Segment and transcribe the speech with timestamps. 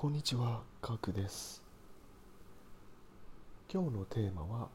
[0.00, 1.60] こんにちは、ガクです。
[3.68, 4.68] 今日のテーマは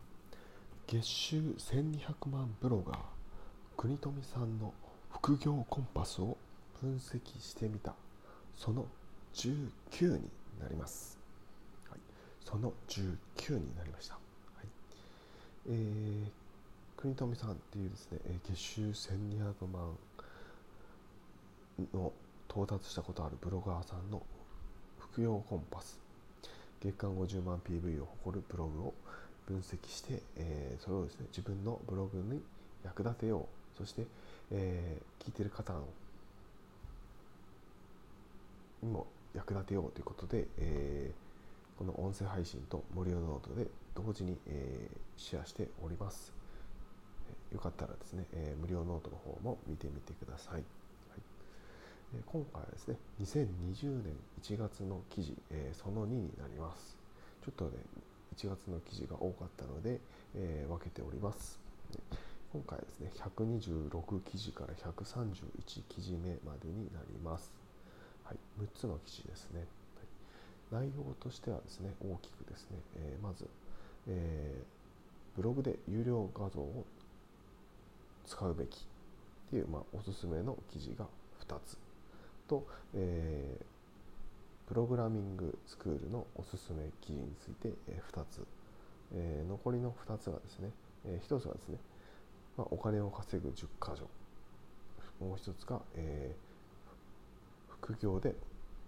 [0.86, 2.98] 月収1200万ブロガー
[3.78, 4.74] 国富さんの
[5.10, 6.36] 副業コンパスを
[6.82, 7.94] 分析してみた
[8.58, 8.86] その
[9.34, 10.30] 19に
[10.62, 11.18] なります。
[11.90, 12.00] はい、
[12.44, 14.16] その19になりました。
[14.16, 14.68] はい
[15.70, 19.96] えー、国富さんっていうですね、えー月収1200万
[21.94, 22.12] の
[22.50, 24.22] 到達したことあるブロガーさんの
[25.14, 26.00] 副業コンパス。
[26.82, 28.94] 月間50万 PV を誇るブログを
[29.46, 32.42] 分析して、えーそれをですね自分のブログに
[32.84, 33.78] 役立てよう。
[33.78, 34.08] そして、
[34.50, 35.74] えー聞いてる方
[38.82, 39.06] にも
[39.36, 46.34] 役立てようということで、えーこの音声配信と無料ノートで同時に、えーシェアしております。
[47.52, 50.64] えーよかったらですね、えー無料ノートの方も見てみてください、
[52.34, 56.98] 今回はですね2020年1月の記事、えーその2になります。
[57.46, 57.72] ちょっとね
[58.36, 60.00] 1月の記事が多かったので、
[60.34, 61.60] えー分けております。
[62.52, 67.54] 今回ですね126記事から131記事目までになります。
[68.24, 69.68] はい、6つの記事ですね、
[70.72, 73.48] はい、内容としてはですね大きくですね、えーまず、
[74.08, 76.84] えーブログで有料画像を
[78.26, 78.80] 使うべきっ
[79.52, 81.06] ていう、まあ、おすすめの記事が
[81.48, 81.93] 2つ。
[82.48, 83.66] と、えー
[84.66, 88.46] プログラミングスクールのおすすめ記事について、えー2つ、
[89.14, 90.72] えー残りの2つがですね、
[91.06, 91.78] え1つがですね、
[92.58, 94.08] まあ、お金を稼ぐ10箇条
[95.20, 96.36] もう1つが、え
[97.68, 98.36] 副業で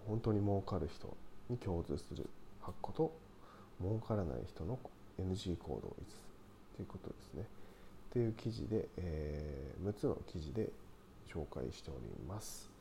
[0.07, 1.15] 本当に儲かる人
[1.49, 2.29] に共通する
[2.63, 3.11] 8個と
[3.81, 4.79] 儲からない人の
[5.19, 6.21] NG 行動5つ
[6.77, 7.43] ということですね。
[7.43, 10.71] っていう記事で、えー6つの記事で
[11.27, 12.74] 紹介しております。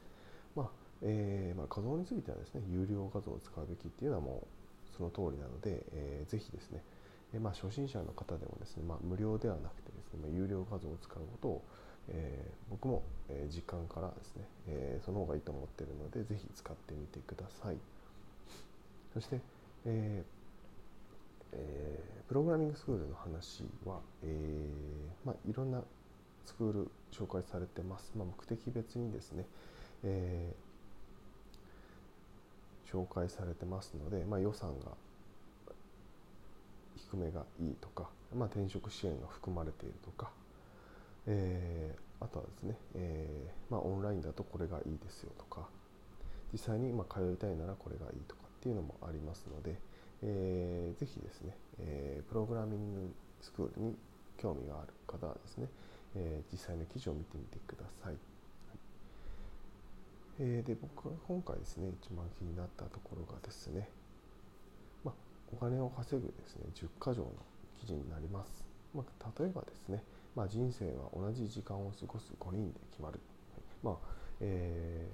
[1.04, 6.82] えーまあ、画像についてはですね有料画像を使うべきっていうのはもうその通りなので、えーぜひですね、
[7.34, 11.62] えーまあ、初心者の方でもですね、まあ、無料ではなくてですね、まあ、有料画像を使うことを、
[12.08, 17.76] えー僕も、え実感からですね、えーその方がいいと思っているのでぜひ使ってみてください。
[19.12, 19.38] そして、
[19.84, 20.26] えー
[21.52, 25.82] えープログラミングスクールの話は、えーまあ、いろんな
[26.46, 29.44] スクール紹介されてます、まあ、目的別にですね、
[30.04, 30.63] えー
[32.94, 34.92] 紹介されてますので、まあ、予算が
[36.96, 40.30] 低めがいいとか、まあ、転職支援が含まれているとか、
[41.26, 45.68] えーあとはですね、えーまあ、オンラインだとこれがいいですよとか
[46.52, 49.76] 実際にま通いたいならこれがいいとかっていうのもありますので、
[50.22, 53.12] えーぜひですね、えプログラミング
[53.42, 53.94] スクールに
[54.38, 55.66] 興味がある方はですね、
[56.14, 58.33] え実際の記事を見てみてください。
[60.40, 63.88] えーで僕が今回ですね一番気になったところがですね、
[65.04, 65.14] まあ、
[65.52, 67.32] お金を稼ぐですね10箇条の
[67.80, 68.64] 記事になります。
[68.94, 70.02] まあ、例えばですね、
[70.34, 73.20] まあ、人生は同じ時間を過ごす5人で決まる。
[73.54, 73.96] はいまあ
[74.40, 75.08] え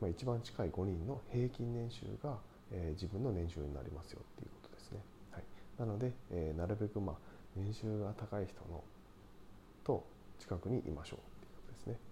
[0.00, 2.38] ーまあ、一番近い5人の平均年収が、
[2.72, 4.98] えー自分の年収になりますよっていうことですね。
[5.32, 5.44] はい、
[5.78, 7.16] なので、えーなるべく、まあ、
[7.56, 8.82] 年収が高い人の
[9.84, 10.04] と
[10.38, 12.07] 近くにいましょうっていうことですね。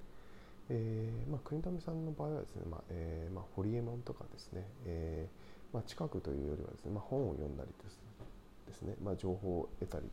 [0.68, 8.00] えーまあ、国富さんの場合はですね、まあえーまあ、ホリエモンとかですね、えーまあ、近くというよりはですね、まあ、本を読んだりです
[8.66, 10.04] ですね、まあ、情報を得たり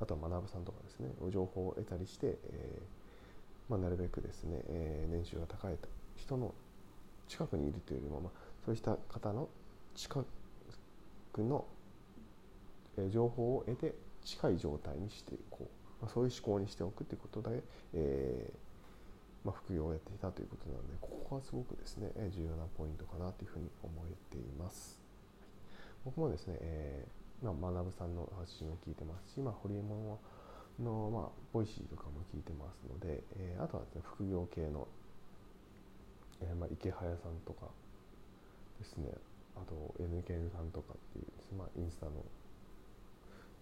[0.00, 5.74] あとは学さんとかですね情報を得たりして、えーまあ、なるべくですね、えー年収が高い
[6.16, 6.54] 人の
[7.28, 8.30] 近くにいるというよりも、まあ、
[8.64, 9.48] そうした方の
[9.94, 10.24] 近
[11.32, 11.64] くの、
[12.98, 13.94] えー情報を得て
[14.24, 15.64] 近い状態にしていこう、
[16.02, 17.62] まあ、そういう思考にしておくということで、
[17.94, 18.71] えー
[19.44, 25.00] まあ、副業をやっていたということなのでここはすごくですねえー重要なポイントかなというふうに思えています。
[26.04, 30.18] 僕もですね、えーまあ、マナブさんの発信を聞いてますし、まあ、ホリエモ
[30.78, 34.88] ンの、まあ、 Voicy とかも聞いてますので、えーあとはですね副業系の、
[36.40, 37.66] えーまあ、イケハヤさんとか
[38.78, 39.10] ですね
[39.54, 42.24] あと N ケンさんとかっていうですね、まあ、インスタの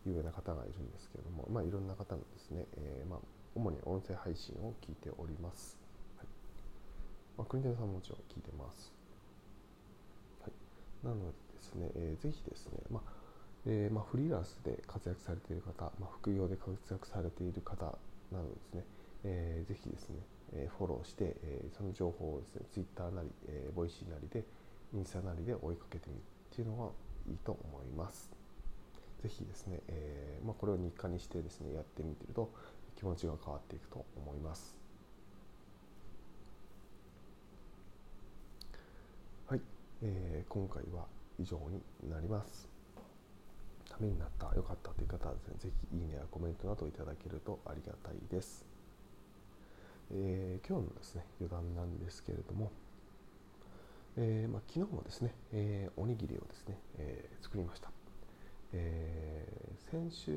[0.07, 3.19] 有名な方がいるんですけれども、まあ、いろんな方のですね、えーまあ、
[3.55, 5.77] 主に音声配信を聞いております。
[6.19, 6.27] はい
[7.39, 8.93] まあ、国谷さんももちろん聞いてます。
[10.41, 13.13] はい、なのでですね、えーぜひですね、まあ
[13.67, 17.85] えーまあ、フリーランスで活躍されている方、まあ、副業で活躍されている方
[18.33, 18.85] などですね、
[19.25, 20.17] えーぜひですね、
[20.55, 24.45] えーフォローして、えーその情報をですね、ツイッターなり、えー Voicy なりで、
[24.95, 26.23] インスタなりで追いかけてみるっ
[26.55, 26.91] ていうのが
[27.31, 28.31] いいと思います。
[29.23, 32.51] ぜひですね、えーまあ、これを日課にしてですね、やってみてると
[33.01, 34.77] 気持ちが変わっていくと思います。
[39.49, 39.61] はい。
[40.03, 41.07] えー、今回は
[41.41, 41.81] 以上に
[42.11, 42.69] なります
[43.89, 48.65] ためになった良かったという方はですねぜひいいねやコメントなどいただけるとありがたいです、
[50.13, 52.71] えー、今日のですね余談なんですけれども
[54.17, 57.91] えーまあ、昨日もですね、えー、おにぎりをですね、えー、作りました、
[58.73, 60.33] えー、先週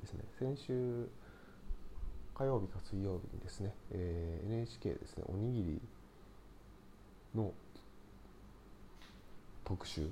[0.00, 1.08] ですね先週
[2.34, 5.24] 火曜日か水曜日にですね、えー、NHK ですね。
[5.26, 5.80] おにぎり
[7.34, 7.52] の
[9.64, 10.08] 特集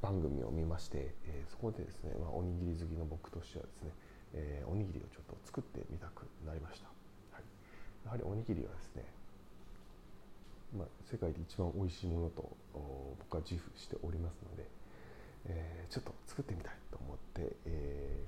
[0.00, 3.90] 番組を見まして、えー、そこでですね、まあ、おにぎり好きの僕としてはですね、
[4.34, 6.88] えー、おにぎりをちょっと作ってみたくなりました、
[7.32, 7.44] はい、
[8.04, 9.04] やはりおにぎりはですね
[10.76, 12.56] まあ、世界で一番美味しいものと
[13.18, 14.64] 僕は自負しておりますので、
[15.46, 18.24] えー、ちょっと作ってみたいと思って、え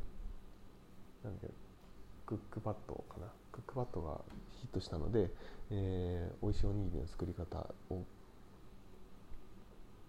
[1.22, 1.48] ー、なんで
[2.32, 3.26] クックパッドかな？
[3.52, 4.20] クックパッドが
[4.60, 5.30] ヒットしたので、
[5.70, 7.58] えー、美味しいおにぎりの作り方
[7.90, 8.02] を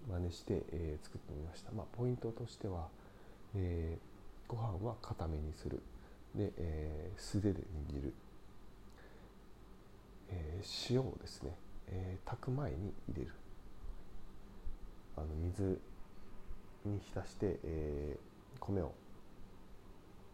[0.09, 2.87] 真似して、えー、作ってみました、まあ、ポイントとしては、
[3.55, 5.81] えー、ご飯は固めにする。
[6.35, 7.59] で、えー、素手で
[7.89, 8.13] 握る、
[10.29, 11.55] えー、塩をですね
[11.89, 13.33] えー、炊く前に入れる。
[15.17, 15.79] あの水
[16.85, 18.93] に浸して、えー、米を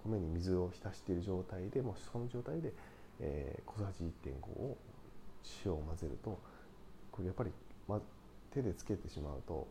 [0.09, 2.73] 米に水を浸している状態でもしその状態で、
[3.19, 4.77] えー、小さじ1.5を
[5.65, 6.39] 塩を混ぜると
[7.11, 7.51] これやっぱり、
[7.87, 8.01] ま、
[8.53, 9.67] 手でつけてしまうと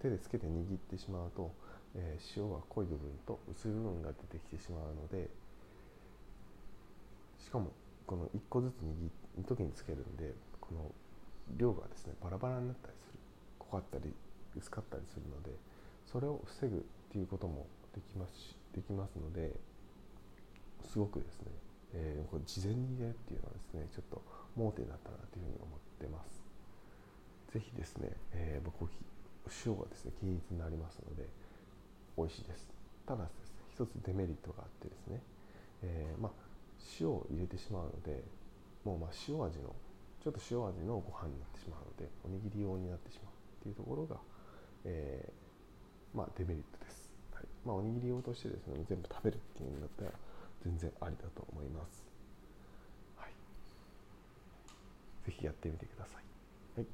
[0.00, 1.50] 手でつけて握ってしまうと、
[1.94, 5.28] えー、塩は濃い部分と薄い部分が出てきてしまうので
[7.38, 7.72] しかも
[8.06, 8.86] この1個ずつ握
[9.38, 10.90] る時につけるんでこの
[11.56, 13.18] 量がですねバラバラになったりする
[13.58, 14.12] 濃かったり
[14.56, 15.56] 薄かったりするので
[16.06, 16.80] それを防ぐっ
[17.12, 19.54] ていうこともできますしできますので
[20.82, 21.52] すごくですね、
[21.94, 24.22] えー、これ事前に入れるっていうのはですねちょっと
[24.56, 26.42] 盲点だったなというふうに思ってます。
[27.52, 28.90] ぜひですね、えー、僕
[29.64, 31.28] 塩がですね均一になりますので
[32.18, 32.66] 美味しいです。
[33.06, 35.22] ただですね一つデメリットがあってですね、
[35.82, 36.32] えー、まあ
[37.00, 38.22] 塩を入れてしまうので
[38.84, 39.74] もうま塩味の
[40.22, 44.16] ちょっと塩味のご飯になってしまうのでおにぎり用になってしまうっていうところが、
[44.84, 47.03] えー、まあ、デメリットです、
[47.64, 50.10] まあ、おにぎり用としてですね全部食べるっていうんだったら
[50.64, 52.04] 全然ありだと思います、
[53.16, 53.30] はい、
[55.26, 56.86] ぜひやってみてください、はい、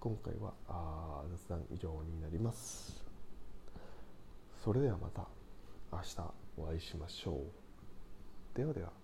[0.00, 3.02] 今回はあ雑談以上になります。
[4.64, 5.26] それではまた
[5.92, 6.16] 明日
[6.56, 8.56] お会いしましょう。
[8.56, 9.01] ではでは。